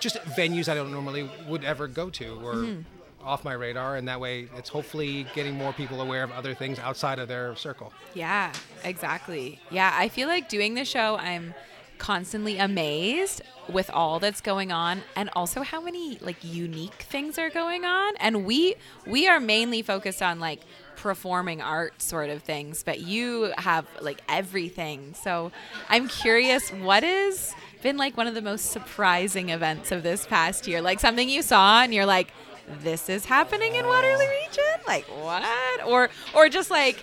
just 0.00 0.16
venues 0.36 0.68
I 0.68 0.74
don't 0.74 0.92
normally 0.92 1.28
would 1.48 1.64
ever 1.64 1.88
go 1.88 2.10
to 2.10 2.26
or 2.44 2.54
Mm-hmm. 2.54 2.82
Off 3.28 3.44
my 3.44 3.52
radar, 3.52 3.96
and 3.96 4.08
that 4.08 4.18
way 4.18 4.48
it's 4.56 4.68
hopefully 4.70 5.26
getting 5.34 5.54
more 5.54 5.72
people 5.72 6.00
aware 6.00 6.24
of 6.24 6.32
other 6.32 6.54
things 6.54 6.78
outside 6.78 7.18
of 7.18 7.28
their 7.28 7.54
circle. 7.56 7.92
Yeah, 8.14 8.52
exactly. 8.82 9.60
Yeah, 9.70 9.94
I 9.94 10.08
feel 10.08 10.28
like 10.28 10.48
doing 10.48 10.74
the 10.74 10.84
show, 10.84 11.16
I'm 11.16 11.54
constantly 11.98 12.58
amazed 12.58 13.42
with 13.68 13.90
all 13.90 14.18
that's 14.18 14.40
going 14.40 14.72
on 14.72 15.02
and 15.14 15.28
also 15.34 15.62
how 15.62 15.80
many 15.80 16.16
like 16.20 16.36
unique 16.42 16.94
things 17.02 17.38
are 17.38 17.50
going 17.50 17.84
on 17.84 18.14
and 18.18 18.46
we 18.46 18.74
we 19.06 19.28
are 19.28 19.40
mainly 19.40 19.82
focused 19.82 20.22
on 20.22 20.40
like 20.40 20.60
performing 20.96 21.60
art 21.60 22.00
sort 22.00 22.30
of 22.30 22.42
things 22.42 22.82
but 22.82 23.00
you 23.00 23.52
have 23.58 23.86
like 24.00 24.22
everything 24.28 25.12
so 25.12 25.52
i'm 25.88 26.08
curious 26.08 26.70
what 26.70 27.02
has 27.02 27.54
been 27.82 27.96
like 27.96 28.16
one 28.16 28.26
of 28.26 28.34
the 28.34 28.42
most 28.42 28.70
surprising 28.70 29.50
events 29.50 29.92
of 29.92 30.02
this 30.02 30.24
past 30.24 30.66
year 30.66 30.80
like 30.80 30.98
something 30.98 31.28
you 31.28 31.42
saw 31.42 31.82
and 31.82 31.92
you're 31.92 32.06
like 32.06 32.32
this 32.80 33.08
is 33.08 33.24
happening 33.24 33.74
in 33.74 33.86
Waterloo 33.86 34.18
region 34.28 34.64
like 34.86 35.04
what 35.06 35.42
or 35.86 36.10
or 36.34 36.48
just 36.48 36.70
like 36.70 37.02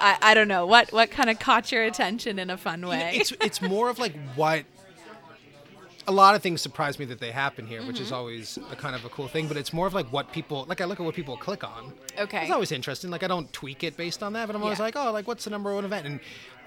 I, 0.00 0.16
I 0.20 0.34
don't 0.34 0.48
know 0.48 0.66
what 0.66 0.92
what 0.92 1.10
kind 1.10 1.30
of 1.30 1.38
caught 1.38 1.72
your 1.72 1.84
attention 1.84 2.38
in 2.38 2.50
a 2.50 2.56
fun 2.56 2.86
way 2.86 3.12
it's 3.14 3.32
it's 3.40 3.60
more 3.62 3.88
of 3.88 3.98
like 3.98 4.14
what 4.34 4.64
a 6.08 6.12
lot 6.12 6.36
of 6.36 6.42
things 6.42 6.62
surprise 6.62 7.00
me 7.00 7.04
that 7.06 7.18
they 7.18 7.32
happen 7.32 7.66
here, 7.66 7.84
which 7.84 7.98
is 7.98 8.06
Mm-hmm. 8.06 8.14
always 8.14 8.58
a 8.70 8.76
kind 8.76 8.94
of 8.94 9.04
a 9.04 9.08
cool 9.08 9.26
thing. 9.26 9.48
But 9.48 9.56
it's 9.56 9.72
more 9.72 9.88
of 9.88 9.94
like 9.94 10.06
what 10.12 10.30
people 10.30 10.64
like. 10.68 10.80
I 10.80 10.84
look 10.84 11.00
at 11.00 11.04
what 11.04 11.16
people 11.16 11.36
click 11.36 11.64
on. 11.64 11.92
Okay. 12.16 12.42
it's 12.42 12.52
always 12.52 12.70
interesting. 12.70 13.10
Like 13.10 13.24
I 13.24 13.26
don't 13.26 13.52
tweak 13.52 13.82
it 13.82 13.96
based 13.96 14.22
on 14.22 14.32
that, 14.34 14.46
but 14.46 14.54
I'm 14.54 14.62
always 14.62 14.78
Yeah. 14.78 14.84
like, 14.84 14.94
oh, 14.94 15.10
like 15.10 15.26
what's 15.26 15.42
the 15.42 15.50
number 15.50 15.74
one 15.74 15.84
event? 15.84 16.06
And 16.06 16.20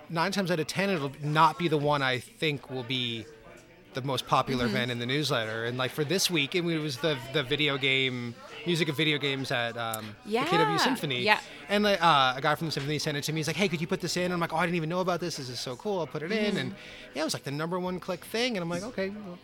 nine 0.10 0.34
times 0.34 0.52
out 0.52 0.60
of 0.60 0.68
ten, 0.68 0.90
it'll 0.90 1.14
not 1.24 1.58
be 1.58 1.70
the 1.70 1.78
one 1.78 2.02
I 2.02 2.20
think 2.20 2.70
will 2.70 2.84
be 2.84 3.26
the 3.94 4.02
most 4.02 4.28
popular 4.28 4.66
Mm-hmm. 4.66 4.76
event 4.76 4.92
in 4.92 5.00
the 5.00 5.06
newsletter. 5.06 5.66
And 5.66 5.78
like 5.78 5.92
for 5.92 6.04
this 6.04 6.30
week, 6.30 6.56
it 6.56 6.62
was 6.62 6.98
the 6.98 7.18
the 7.34 7.44
video 7.44 7.78
game 7.78 8.36
music 8.66 8.90
of 8.90 8.96
video 8.98 9.18
games 9.18 9.52
at 9.52 9.78
um, 9.78 10.16
Yeah. 10.26 10.44
the 10.46 10.52
KW 10.52 10.80
Symphony. 10.80 11.22
Yeah. 11.24 11.40
And 11.70 11.84
like, 11.84 12.02
uh, 12.04 12.34
a 12.38 12.42
guy 12.42 12.56
from 12.56 12.68
the 12.68 12.72
symphony 12.72 13.00
sent 13.00 13.18
it 13.18 13.24
to 13.24 13.34
me. 13.34 13.40
He's 13.40 13.48
like, 13.48 13.56
"Hey, 13.56 13.68
could 13.68 13.82
you 13.82 13.88
put 13.88 14.02
this 14.02 14.18
in?" 14.18 14.26
And 14.26 14.34
I'm 14.34 14.40
like, 14.40 14.54
"Oh, 14.54 14.58
I 14.58 14.66
didn't 14.66 14.76
even 14.76 14.90
know 14.90 15.00
about 15.02 15.20
this. 15.20 15.38
This 15.38 15.50
is 15.50 15.60
so 15.60 15.76
cool. 15.76 16.00
I'll 16.00 16.08
put 16.08 16.24
it 16.24 16.32
in." 16.32 16.58
And 16.58 16.76
yeah, 17.16 17.22
it 17.22 17.26
was 17.26 17.34
like 17.34 17.44
the 17.44 17.52
number 17.52 17.80
one 17.80 18.00
click 18.00 18.24
thing. 18.26 18.58
And 18.58 18.64
I'm 18.64 18.70
like, 18.70 18.84
"Okay, 18.84 19.10
well, 19.10 19.38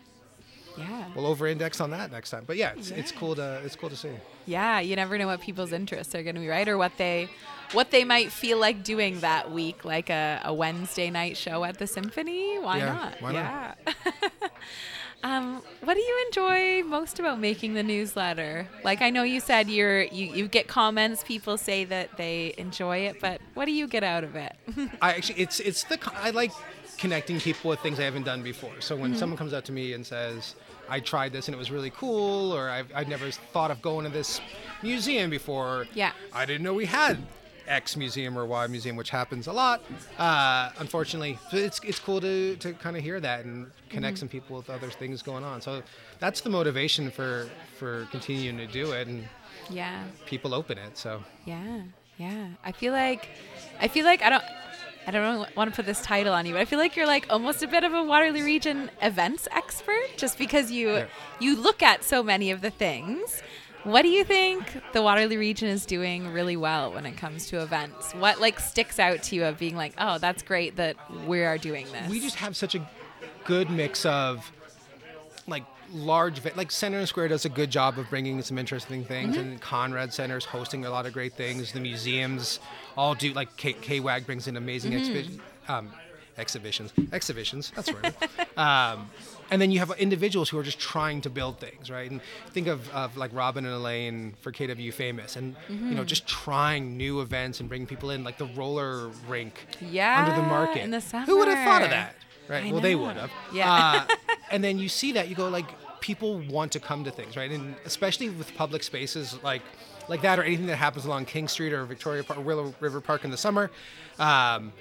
yeah. 0.78 1.06
We'll 1.16 1.26
over-index 1.28 1.80
on 1.82 1.92
that 1.92 2.12
next 2.12 2.30
time." 2.30 2.44
But 2.46 2.58
yeah, 2.58 2.74
it's, 2.78 2.92
it's 2.92 3.12
cool 3.12 3.36
to 3.36 3.62
it's 3.66 3.76
cool 3.76 3.90
to 3.90 3.96
see. 3.96 4.12
yeah 4.46 4.80
you 4.80 4.96
never 4.96 5.18
know 5.18 5.28
what 5.28 5.42
people's 5.42 5.72
interests 5.74 6.14
are 6.16 6.24
going 6.24 6.36
to 6.36 6.42
be 6.42 6.48
right? 6.48 6.68
Or 6.68 6.78
what 6.78 6.98
they 6.98 7.30
what 7.74 7.92
they 7.92 8.04
might 8.04 8.32
feel 8.32 8.60
like 8.60 8.84
doing 8.84 9.20
that 9.22 9.52
week 9.52 9.84
like 9.86 10.10
a, 10.12 10.40
a 10.46 10.54
wednesday 10.54 11.10
night 11.10 11.36
show 11.38 11.64
at 11.64 11.78
the 11.80 11.88
symphony? 11.88 12.60
Why 12.60 12.78
Yeah, 12.78 12.86
not? 12.94 13.22
why 13.22 13.32
not? 13.32 13.78
yeah. 13.86 13.94
Um, 15.24 15.64
what 15.84 15.96
do 15.96 16.02
you 16.02 16.26
enjoy 16.28 16.84
most 16.84 17.18
about 17.18 17.40
making 17.40 17.74
the 17.74 17.82
newsletter? 17.82 18.68
Like 18.84 19.02
i 19.02 19.10
know 19.10 19.24
you 19.24 19.40
said 19.40 19.68
you're 19.70 20.04
you, 20.04 20.28
you 20.28 20.48
get 20.48 20.68
comments 20.68 21.24
people 21.24 21.58
say 21.58 21.84
that 21.86 22.16
they 22.18 22.54
enjoy 22.60 22.98
it 23.08 23.20
but 23.20 23.42
what 23.56 23.66
do 23.66 23.72
you 23.72 23.88
get 23.88 24.04
out 24.04 24.24
of 24.24 24.36
it? 24.36 24.56
I 25.02 25.14
actually, 25.14 25.42
it's 25.42 25.60
it's 25.60 25.84
the 25.86 25.98
I 26.14 26.30
like 26.30 26.52
connecting 26.98 27.40
people 27.40 27.70
with 27.70 27.80
things 27.82 28.00
I 28.00 28.04
haven't 28.04 28.24
done 28.24 28.42
before. 28.44 28.72
So 28.80 28.96
Mm-hmm. 28.96 29.02
when 29.02 29.16
someone 29.16 29.38
comes 29.38 29.54
up 29.54 29.64
to 29.66 29.72
me 29.72 29.94
and 29.94 30.06
says, 30.06 30.56
"I 30.90 31.00
tried 31.00 31.32
this 31.34 31.48
and 31.48 31.56
it 31.56 31.58
was 31.60 31.72
really 31.72 31.90
cool," 31.92 32.52
or 32.54 32.70
"I've 32.70 32.90
I've 32.96 33.08
never 33.08 33.32
thought 33.32 33.72
of 33.72 33.82
going 33.82 34.06
to 34.06 34.12
this 34.12 34.42
museum 34.84 35.30
before," 35.30 35.88
Yeah. 35.94 36.12
I 36.34 36.46
didn't 36.46 36.64
know 36.64 36.74
we 36.74 36.86
had 36.86 37.18
X 37.68 37.96
museum 37.98 38.38
or 38.38 38.46
Y 38.46 38.68
museum, 38.68 38.96
which 38.96 39.10
happens 39.10 39.48
a 39.48 39.52
lot. 39.52 39.84
Uh, 40.18 40.70
unfortunately, 40.78 41.40
so 41.50 41.58
it's 41.58 41.80
it's 41.84 42.00
cool 42.00 42.22
to 42.22 42.56
to 42.58 42.74
kind 42.74 42.96
of 42.96 43.04
hear 43.04 43.20
that 43.20 43.46
and 43.46 43.72
connect 43.90 44.16
Mm-hmm. 44.16 44.20
some 44.20 44.30
people 44.30 44.58
with 44.58 44.70
other 44.70 44.90
things 44.90 45.22
going 45.24 45.44
on. 45.44 45.62
So 45.62 45.82
that's 46.20 46.42
the 46.42 46.50
motivation 46.50 47.10
for 47.12 47.50
for 47.80 48.08
continuing 48.12 48.58
to 48.58 48.68
do 48.68 48.92
it 48.92 49.08
and 49.08 49.28
yeah 49.70 50.04
people 50.28 50.54
open 50.54 50.78
it. 50.78 50.98
So. 50.98 51.24
Yeah, 51.46 51.82
yeah. 52.18 52.48
I 52.64 52.72
feel 52.72 52.94
like, 52.94 53.30
I 53.80 53.88
feel 53.88 54.06
like 54.06 54.22
I 54.22 54.30
don't, 54.30 54.44
I 55.08 55.12
don't 55.12 55.56
want 55.56 55.70
to 55.70 55.76
put 55.76 55.86
this 55.86 56.02
title 56.02 56.34
on 56.34 56.46
you, 56.46 56.54
but 56.54 56.62
I 56.62 56.66
feel 56.66 56.80
like 56.80 56.96
you're 56.96 57.06
like 57.06 57.28
almost 57.30 57.62
a 57.64 57.68
bit 57.68 57.84
of 57.84 57.94
a 57.94 58.04
Waterloo 58.04 58.44
Region 58.44 58.90
events 59.02 59.48
expert, 59.52 60.18
just 60.18 60.38
because 60.38 60.72
you 60.72 60.90
Yeah. 60.96 61.06
you 61.40 61.56
look 61.56 61.84
at 61.84 62.04
so 62.04 62.24
many 62.24 62.52
of 62.52 62.62
the 62.62 62.72
things. 62.72 63.42
What 63.84 64.02
do 64.02 64.08
you 64.08 64.24
think 64.24 64.64
the 64.94 65.04
Waterloo 65.04 65.38
region 65.38 65.68
is 65.70 65.86
doing 65.86 66.30
really 66.34 66.58
well 66.58 66.92
when 66.92 67.06
it 67.06 67.18
comes 67.18 67.46
to 67.50 67.62
events? 67.62 68.14
What 68.14 68.42
like 68.42 68.60
sticks 68.60 68.98
out 68.98 69.22
to 69.24 69.36
you 69.36 69.46
of 69.46 69.60
being 69.60 69.76
like, 69.76 69.94
oh, 70.00 70.18
that's 70.18 70.42
great 70.42 70.76
that 70.78 70.96
we 71.28 71.44
are 71.44 71.60
doing 71.60 71.86
this? 71.92 72.10
We 72.10 72.20
just 72.20 72.38
have 72.38 72.56
such 72.56 72.74
a 72.74 72.90
good 73.44 73.70
mix 73.70 74.04
of 74.08 74.52
large 75.92 76.44
like 76.56 76.72
Center 76.72 77.00
and 77.00 77.08
Square 77.08 77.30
does 77.30 77.46
a 77.46 77.50
good 77.50 77.70
job 77.70 77.98
of 77.98 78.10
bringing 78.10 78.42
some 78.42 78.58
interesting 78.58 79.04
things, 79.04 79.38
and 79.38 79.60
Conrad 79.62 80.14
Center's 80.14 80.46
hosting 80.46 80.86
a 80.86 80.90
lot 80.90 81.06
of 81.06 81.14
great 81.14 81.34
things. 81.34 81.72
The 81.72 81.80
museums 81.80 82.60
all 82.98 83.16
do 83.16 83.34
like 83.34 83.56
K- 83.58 83.74
KWAG 83.74 84.26
brings 84.26 84.48
in 84.48 84.58
amazing 84.58 84.92
exhibi- 84.94 85.40
um, 85.68 85.92
exhibitions, 86.38 86.94
exhibitions. 87.12 87.72
That's 87.76 87.92
right. 87.92 88.58
um, 88.58 89.10
and 89.52 89.62
then 89.62 89.72
you 89.72 89.80
have 89.80 89.92
individuals 90.00 90.50
who 90.50 90.58
are 90.58 90.64
just 90.64 90.80
trying 90.80 91.22
to 91.22 91.30
build 91.30 91.60
things, 91.60 91.92
right? 91.92 92.10
And 92.10 92.20
think 92.50 92.68
of, 92.68 92.90
of 92.90 93.16
like 93.16 93.32
Robin 93.34 93.66
and 93.66 93.76
Elaine 93.76 94.34
for 94.42 94.52
KW 94.52 94.94
Famous, 94.94 95.36
and 95.36 95.56
you 95.70 95.96
know 95.96 96.04
just 96.04 96.28
trying 96.28 96.98
new 96.98 97.22
events 97.22 97.60
and 97.60 97.70
bringing 97.70 97.88
people 97.88 98.10
in, 98.10 98.24
like 98.24 98.38
the 98.38 98.48
roller 98.48 99.10
rink 99.28 99.68
yeah, 99.82 100.24
under 100.24 100.42
the 100.42 100.48
market. 100.48 100.84
in 100.84 100.92
the 100.92 101.00
Who 101.00 101.38
would 101.38 101.48
have 101.48 101.66
thought 101.68 101.84
of 101.84 101.90
that? 101.92 102.16
Right. 102.48 102.66
I 102.66 102.72
well, 102.72 102.82
they 102.82 102.96
would 102.96 103.16
have. 103.16 103.32
Yeah. 103.52 104.06
Uh, 104.10 104.16
and 104.52 104.64
then 104.64 104.78
you 104.78 104.90
see 104.90 105.12
that 105.14 105.28
you 105.28 105.36
go 105.36 105.50
like 105.50 105.66
people 106.00 106.40
want 106.50 106.72
to 106.74 106.80
come 106.80 107.04
to 107.04 107.12
things, 107.12 107.36
right? 107.36 107.52
And 107.52 107.76
especially 107.86 108.30
with 108.30 108.54
public 108.56 108.84
spaces 108.84 109.38
like 109.44 109.62
like 110.08 110.22
that 110.22 110.38
or 110.40 110.44
anything 110.44 110.68
that 110.68 110.76
happens 110.76 111.06
along 111.06 111.26
King 111.26 111.48
Street 111.48 111.74
or 111.74 111.84
Victoria 111.86 112.24
Park 112.24 112.40
or 112.40 112.44
Willow 112.44 112.76
River 112.80 113.02
Park 113.02 113.26
in 113.26 113.32
the 113.32 113.38
summer. 113.38 113.72
Um, 114.20 114.72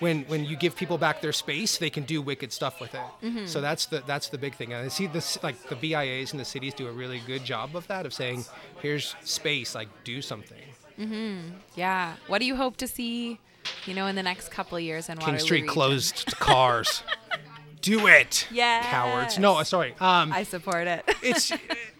when, 0.00 0.24
when 0.24 0.44
you 0.44 0.56
give 0.56 0.76
people 0.76 0.98
back 0.98 1.22
their 1.22 1.32
space, 1.32 1.78
they 1.78 1.88
can 1.88 2.02
do 2.02 2.20
wicked 2.20 2.52
stuff 2.52 2.80
with 2.80 2.94
it. 2.94 3.00
Mm-hmm. 3.22 3.46
So 3.46 3.60
that's 3.60 3.86
the 3.86 4.02
that's 4.06 4.28
the 4.28 4.38
big 4.38 4.54
thing. 4.54 4.72
And 4.72 4.84
I 4.84 4.88
see 4.88 5.06
this 5.06 5.42
like 5.42 5.56
the 5.68 5.76
BIAs 5.76 6.32
and 6.32 6.40
the 6.40 6.44
cities 6.44 6.74
do 6.74 6.88
a 6.88 6.92
really 6.92 7.22
good 7.26 7.44
job 7.44 7.76
of 7.76 7.86
that 7.86 8.04
of 8.04 8.12
saying, 8.12 8.44
here's 8.82 9.14
space, 9.22 9.74
like 9.74 9.88
do 10.02 10.20
something. 10.20 10.58
Mm-hmm. 10.98 11.56
Yeah. 11.74 12.14
What 12.26 12.40
do 12.40 12.44
you 12.44 12.56
hope 12.56 12.76
to 12.78 12.86
see, 12.86 13.38
you 13.86 13.94
know, 13.94 14.06
in 14.06 14.16
the 14.16 14.22
next 14.22 14.50
couple 14.50 14.76
of 14.76 14.82
years 14.82 15.08
in 15.08 15.16
King 15.18 15.26
Waterloo 15.26 15.44
Street 15.44 15.60
region? 15.62 15.72
closed 15.74 16.28
to 16.28 16.36
cars. 16.36 17.02
do 17.84 18.06
it. 18.06 18.46
Yes. 18.50 18.86
Cowards. 18.86 19.38
No, 19.38 19.62
sorry. 19.62 19.94
Um, 20.00 20.32
I 20.32 20.42
support 20.42 20.86
it. 20.86 21.04
it's 21.22 21.52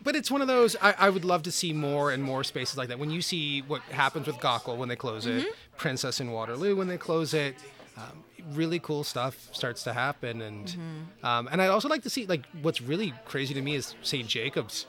but 0.02 0.16
it's 0.16 0.30
one 0.30 0.40
of 0.40 0.48
those 0.48 0.76
I, 0.80 0.94
I 0.98 1.10
would 1.10 1.24
love 1.24 1.42
to 1.44 1.52
see 1.52 1.72
more 1.72 2.10
and 2.10 2.22
more 2.22 2.44
spaces 2.44 2.76
like 2.76 2.88
that 2.88 2.98
when 2.98 3.10
you 3.10 3.22
see 3.22 3.62
what 3.62 3.82
happens 3.82 4.26
with 4.26 4.36
Gaukel 4.36 4.76
when 4.76 4.88
they 4.88 4.96
close 4.96 5.26
it 5.26 5.46
princess 5.76 6.20
in 6.20 6.30
waterloo 6.30 6.76
when 6.76 6.88
they 6.88 6.98
close 6.98 7.34
it 7.34 7.56
um, 7.96 8.24
really 8.52 8.78
cool 8.78 9.02
stuff 9.02 9.48
starts 9.52 9.82
to 9.84 9.92
happen 9.92 10.42
and 10.42 10.76
um, 11.22 11.48
and 11.50 11.62
i'd 11.62 11.68
also 11.68 11.88
like 11.88 12.02
to 12.02 12.10
see 12.10 12.26
like 12.26 12.44
what's 12.62 12.80
really 12.80 13.12
crazy 13.24 13.54
to 13.54 13.62
me 13.62 13.74
is 13.74 13.94
st 14.02 14.28
jacobs 14.28 14.86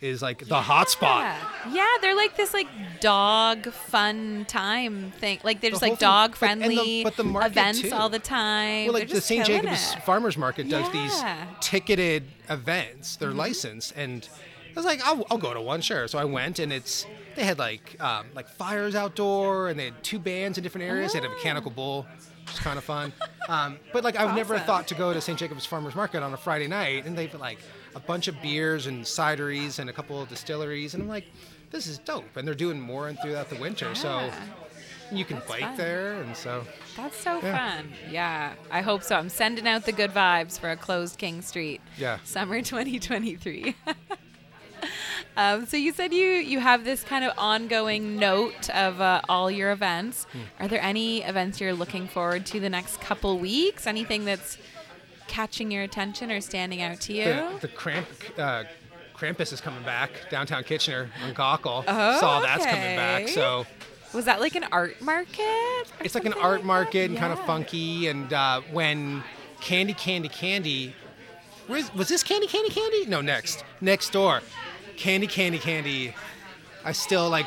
is 0.00 0.22
like 0.22 0.46
the 0.46 0.60
hot 0.62 0.88
spot 0.88 1.22
Yeah. 1.66 1.72
yeah, 1.74 1.86
they're 2.00 2.16
like 2.16 2.36
this 2.36 2.54
like 2.54 2.66
dog 3.00 3.70
fun 3.72 4.44
time 4.48 5.10
thing. 5.18 5.38
Like 5.44 5.60
they're 5.60 5.70
just 5.70 5.82
like 5.82 5.98
dog 5.98 6.30
the- 6.32 6.36
friendly 6.38 7.04
the 7.04 7.40
events 7.44 7.82
too. 7.82 7.90
all 7.92 8.08
the 8.08 8.18
time. 8.18 8.86
well 8.86 8.94
like 8.94 9.08
the 9.08 9.20
st 9.20 9.46
jacobs 9.46 9.92
it. 9.94 10.02
farmers 10.02 10.36
market 10.38 10.68
does 10.68 10.90
these 10.92 11.14
Yeah. 11.20 11.36
Mm-hmm. 11.44 11.54
ticketed 11.60 12.24
events 12.48 13.16
they're 13.16 13.32
licensed 13.32 13.92
and 13.96 14.28
i 14.70 14.72
was 14.74 14.84
like 14.86 15.00
I'll, 15.04 15.24
I'll 15.30 15.38
go 15.38 15.52
to 15.52 15.60
one 15.60 15.80
sure 15.82 16.08
so 16.08 16.18
i 16.18 16.24
went 16.24 16.58
and 16.58 16.72
it's 16.72 17.06
they 17.36 17.44
had 17.44 17.58
like 17.58 17.96
um, 18.00 18.26
like 18.34 18.48
fires 18.48 18.94
outdoor 18.94 19.68
and 19.68 19.78
they 19.78 19.86
had 19.86 20.02
two 20.02 20.18
bands 20.18 20.58
in 20.58 20.64
different 20.64 20.86
areas 20.88 21.12
they 21.12 21.18
had 21.20 21.26
a 21.26 21.32
mechanical 21.34 21.70
bull 21.70 22.06
which 22.50 22.58
is 22.58 22.64
kind 22.64 22.78
of 22.78 22.84
fun 22.84 23.12
um, 23.48 23.78
but 23.92 24.02
like 24.04 24.16
i've 24.16 24.34
never 24.34 24.58
thought 24.58 24.86
to 24.88 24.94
go 24.94 25.12
to 25.12 25.20
st 25.20 25.38
jacobs 25.38 25.64
farmers 25.64 25.94
market 25.94 26.22
on 26.22 26.32
a 26.32 26.36
friday 26.36 26.66
night 26.66 27.06
and 27.06 27.16
they've 27.16 27.32
like 27.34 27.58
a 27.94 28.00
bunch 28.00 28.26
of 28.28 28.40
beers 28.42 28.86
and 28.86 29.04
cideries 29.04 29.78
and 29.78 29.88
a 29.88 29.92
couple 29.92 30.20
of 30.20 30.28
distilleries 30.28 30.94
and 30.94 31.02
i'm 31.02 31.08
like 31.08 31.24
this 31.70 31.86
is 31.86 31.98
dope 31.98 32.36
and 32.36 32.46
they're 32.46 32.54
doing 32.54 32.80
more 32.80 33.08
and 33.08 33.18
throughout 33.20 33.48
the 33.48 33.56
winter 33.56 33.94
so 33.94 34.28
you 35.12 35.24
can 35.24 35.36
That's 35.38 35.48
bike 35.48 35.60
fun. 35.60 35.76
there 35.76 36.22
and 36.22 36.36
so 36.36 36.64
That's 36.96 37.16
so 37.16 37.40
Yeah. 37.42 37.74
fun. 37.78 37.92
Yeah, 38.12 38.52
I 38.70 38.80
hope 38.80 39.02
so. 39.02 39.16
I'm 39.16 39.28
sending 39.28 39.66
out 39.66 39.84
the 39.84 39.90
good 39.90 40.12
vibes 40.12 40.56
for 40.56 40.70
a 40.70 40.76
closed 40.76 41.18
King 41.18 41.42
Street. 41.42 41.80
Yeah. 41.98 42.18
Summer 42.22 42.62
2023. 42.62 43.74
um, 45.36 45.66
so 45.66 45.76
you 45.76 45.92
said 45.92 46.12
you 46.12 46.26
you 46.26 46.58
have 46.60 46.84
this 46.84 47.02
kind 47.02 47.24
of 47.24 47.32
ongoing 47.38 48.16
note 48.16 48.68
of 48.70 49.00
uh, 49.00 49.20
all 49.28 49.50
your 49.50 49.70
events. 49.72 50.24
Hmm. 50.32 50.38
Are 50.58 50.68
there 50.68 50.82
any 50.82 51.22
events 51.22 51.60
you're 51.60 51.74
looking 51.74 52.08
forward 52.08 52.46
to 52.46 52.60
the 52.60 52.70
next 52.70 53.00
couple 53.00 53.38
weeks? 53.38 53.86
Anything 53.86 54.24
that's 54.24 54.58
catching 55.28 55.70
your 55.70 55.82
attention 55.82 56.30
or 56.32 56.40
standing 56.40 56.82
out 56.82 57.00
to 57.02 57.12
you? 57.12 57.24
the, 57.24 57.58
the 57.62 57.68
cramp 57.68 58.06
uh, 58.36 58.64
Krampus 59.16 59.52
is 59.52 59.60
coming 59.60 59.82
back 59.82 60.10
downtown 60.30 60.64
Kitchener 60.64 61.10
on 61.22 61.34
Gaukel. 61.34 61.84
Oh, 61.86 62.20
Saw 62.20 62.40
that's 62.40 62.64
coming 62.64 62.96
back. 62.96 63.28
So 63.28 63.66
Was 64.14 64.24
that 64.24 64.40
like 64.40 64.56
an 64.56 64.64
art 64.72 65.00
market? 65.02 65.84
it's 66.00 66.14
like 66.14 66.24
an 66.24 66.32
art 66.34 66.60
that? 66.60 66.66
market 66.66 67.10
and 67.10 67.18
kind 67.18 67.32
of 67.32 67.38
funky. 67.44 68.08
And 68.08 68.32
uh, 68.32 68.62
when 68.72 69.22
Candy 69.60 69.92
Candy 69.92 70.28
Candy, 70.28 70.94
where's, 71.66 71.94
was 71.94 72.08
this 72.08 72.22
Candy 72.22 72.46
Candy 72.46 72.70
Candy? 72.70 73.04
No, 73.06 73.20
next 73.20 73.62
next 73.82 74.10
door, 74.10 74.40
Candy 74.96 75.26
Candy 75.26 75.58
Candy. 75.58 76.14
I 76.84 76.92
still 76.92 77.28
like. 77.30 77.46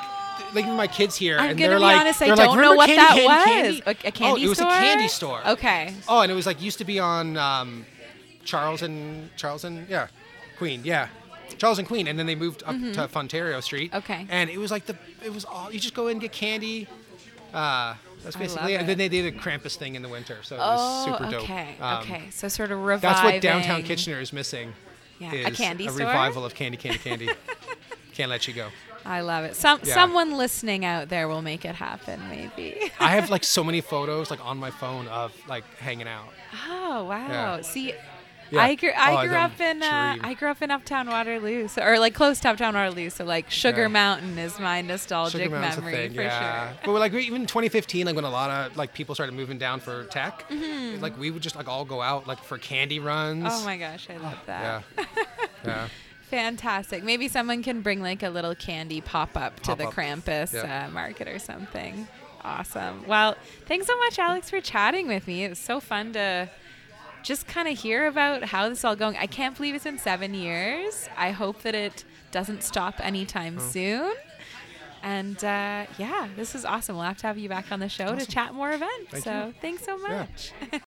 Like 0.56 0.66
my 0.68 0.88
kids 0.88 1.16
here, 1.16 1.38
I'm 1.38 1.52
and 1.52 1.60
gonna 1.60 1.70
they're 1.70 1.78
be 1.78 1.82
like, 1.84 2.00
honest, 2.02 2.22
I 2.22 2.26
they're 2.26 2.36
like, 2.36 2.46
don't 2.48 2.56
know 2.56 2.62
"Remember 2.62 2.78
what 2.78 2.88
Candy 2.88 3.02
that 3.02 3.44
Candy 3.46 3.78
was. 3.78 3.82
Candy?" 3.84 3.84
A- 4.06 4.08
a 4.08 4.12
candy 4.12 4.42
oh, 4.42 4.46
it 4.46 4.50
was 4.50 4.58
store? 4.58 4.68
a 4.68 4.72
candy 4.72 5.08
store. 5.08 5.48
Okay. 5.48 5.94
Oh, 6.08 6.22
and 6.22 6.32
it 6.32 6.36
was 6.36 6.46
like 6.48 6.60
used 6.62 6.80
to 6.80 6.86
be 6.86 7.00
on 7.00 7.38
um, 7.38 7.86
Charles 8.44 8.82
and 8.82 9.30
Charles 9.38 9.64
and 9.64 9.88
yeah, 9.88 10.08
Queen, 10.58 10.82
yeah, 10.84 11.10
Charles 11.60 11.78
and 11.78 11.88
Queen, 11.88 12.08
and 12.08 12.18
then 12.18 12.26
they 12.26 12.34
moved 12.36 12.64
up 12.66 12.76
to 12.76 13.08
Fontario 13.08 13.62
Street. 13.62 13.90
Mm-hmm. 13.92 13.98
Okay. 14.12 14.28
And 14.30 14.50
it 14.50 14.58
was 14.58 14.72
like 14.72 14.86
the 14.88 14.96
it 15.24 15.32
was 15.34 15.46
all 15.46 15.72
you 15.72 15.80
just 15.80 15.94
go 15.94 16.08
in 16.08 16.14
and 16.14 16.22
get 16.22 16.32
candy. 16.32 16.88
Uh, 17.54 17.94
that's 18.24 18.36
basically 18.36 18.74
it. 18.74 18.80
And 18.80 18.90
then 18.90 18.98
they 18.98 19.10
did 19.10 19.26
a 19.34 19.38
Krampus 19.38 19.76
thing 19.76 19.94
in 19.96 20.02
the 20.02 20.10
winter, 20.10 20.38
so 20.42 20.56
it 20.56 20.60
was 20.60 20.80
Oh, 21.08 21.12
super 21.18 21.32
dope. 21.32 21.44
okay. 21.44 21.76
Um, 21.80 22.00
okay. 22.04 22.24
So 22.32 22.48
sort 22.48 22.72
of 22.72 22.80
reviving. 22.84 23.10
That's 23.10 23.24
what 23.24 23.42
downtown 23.42 23.84
Kitchener 23.84 24.20
is 24.20 24.34
missing. 24.34 24.74
Yeah, 25.32 25.48
a 25.48 25.52
candy 25.52 25.88
a 25.88 25.92
store? 25.92 26.08
revival 26.08 26.46
of 26.46 26.54
Candy 26.56 26.78
Candy 26.78 27.00
Candy. 27.00 27.30
Can't 28.14 28.30
let 28.30 28.48
you 28.48 28.54
go. 28.54 28.68
I 29.06 29.22
love 29.22 29.44
it. 29.44 29.56
Some 29.56 29.80
Yeah. 29.84 29.94
someone 29.96 30.32
listening 30.38 30.86
out 30.86 31.10
there 31.10 31.28
will 31.28 31.42
make 31.42 31.66
it 31.66 31.76
happen, 31.76 32.22
maybe. 32.30 32.92
I 33.00 33.10
have 33.12 33.30
like 33.36 33.44
so 33.44 33.64
many 33.64 33.82
photos 33.82 34.30
like 34.32 34.44
on 34.46 34.58
my 34.58 34.72
phone 34.72 35.08
of 35.08 35.34
like 35.48 35.64
hanging 35.78 36.08
out. 36.08 36.30
oh 36.70 37.04
wow! 37.06 37.28
Yeah. 37.58 37.62
See, 37.62 37.94
Yeah. 38.52 38.62
I 38.62 38.76
grew 38.76 38.90
I 38.96 39.24
Oh, 39.24 39.28
grew 39.28 39.38
up 39.38 39.60
in 39.60 39.82
uh. 39.82 40.16
I 40.22 40.34
grew 40.36 40.50
up 40.50 40.62
in 40.62 40.70
Uptown 40.72 41.08
Waterloo, 41.10 41.68
so, 41.68 41.82
or 41.84 41.98
like 42.00 42.14
close 42.14 42.40
to 42.42 42.50
Uptown 42.50 42.76
Waterloo. 42.76 43.10
So 43.10 43.24
like 43.26 43.50
Sugar 43.50 43.84
Yeah. 43.84 43.88
Mountain 43.88 44.38
is 44.38 44.60
my 44.60 44.82
nostalgic 44.82 45.42
Sugar 45.42 45.50
Mountain's 45.60 45.78
a 45.78 45.82
memory 45.82 45.94
thing, 45.96 46.14
for 46.14 46.22
yeah. 46.22 46.70
sure. 46.70 46.78
But 46.86 47.00
like 47.00 47.14
we- 47.14 47.24
even 47.26 47.46
2015, 47.48 48.06
like 48.06 48.16
when 48.16 48.26
a 48.26 48.30
lot 48.30 48.50
of 48.52 48.78
like 48.78 48.94
people 48.94 49.16
started 49.16 49.34
moving 49.34 49.58
down 49.58 49.80
for 49.80 50.04
tech, 50.06 50.48
Mm-hmm. 50.50 51.02
like 51.02 51.18
we 51.18 51.32
would 51.32 51.42
just 51.42 51.56
like 51.56 51.68
all 51.68 51.86
go 51.86 52.02
out 52.02 52.28
like 52.28 52.44
for 52.44 52.58
candy 52.58 53.00
runs. 53.00 53.46
Oh 53.50 53.66
my 53.66 53.78
gosh, 53.78 54.08
I 54.10 54.18
love 54.18 54.38
that. 54.46 54.84
Yeah. 54.98 55.06
yeah. 55.66 55.88
Fantastic. 56.30 57.04
Maybe 57.04 57.28
someone 57.28 57.62
can 57.64 57.82
bring 57.82 58.02
like 58.02 58.24
a 58.24 58.30
little 58.30 58.56
candy 58.56 59.02
pop 59.02 59.38
up 59.38 59.60
to 59.62 59.76
the 59.76 59.84
Pop-up. 59.86 59.94
Krampus 59.94 60.54
uh, 60.56 60.90
market 60.90 61.28
or 61.28 61.38
something. 61.40 62.08
Awesome. 62.44 63.06
Well, 63.08 63.36
thanks 63.68 63.86
so 63.88 63.98
much, 64.00 64.18
Alex, 64.20 64.50
for 64.50 64.60
chatting 64.60 65.08
with 65.08 65.28
me. 65.28 65.44
It 65.46 65.50
was 65.50 65.60
so 65.60 65.80
fun 65.80 66.12
to 66.14 66.50
just 67.24 67.48
kind 67.48 67.68
of 67.68 67.78
hear 67.78 68.08
about 68.08 68.44
how 68.44 68.68
this 68.70 68.80
is 68.80 68.86
all 68.86 68.96
going. 68.96 69.18
I 69.18 69.26
can't 69.28 69.56
believe 69.56 69.76
it's 69.76 69.84
been 69.86 69.98
seven 69.98 70.34
years. 70.34 71.08
I 71.18 71.32
hope 71.32 71.62
that 71.64 71.74
it 71.76 72.04
doesn't 72.32 72.64
stop 72.64 72.96
anytime 73.00 73.58
Oh. 73.60 73.62
soon. 73.62 74.14
And 75.02 75.38
uh, 75.44 75.86
yeah, 75.98 76.30
this 76.38 76.56
is 76.56 76.64
awesome. 76.64 76.96
We'll 76.96 77.04
have 77.06 77.18
to 77.18 77.28
have 77.28 77.38
you 77.38 77.50
back 77.50 77.72
on 77.74 77.80
the 77.82 77.90
show 77.90 78.16
to 78.16 78.26
chat 78.26 78.54
more 78.54 78.72
events. 78.72 79.12
Thank 79.12 79.24
so 79.26 79.48
you. 79.48 79.54
thanks 79.62 79.84
so 79.86 79.98
Yeah. 80.08 80.20
much. 80.20 80.52